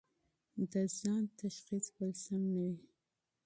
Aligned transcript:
د 0.71 0.73
ځان 0.99 1.23
تشخیص 1.41 1.85
تل 1.95 2.11
سم 2.23 2.41
نه 2.53 2.61
وي. 2.73 2.77